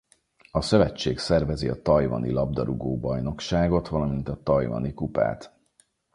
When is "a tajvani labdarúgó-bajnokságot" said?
1.69-3.87